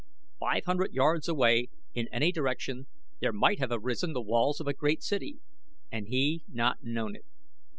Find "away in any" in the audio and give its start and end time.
1.29-2.31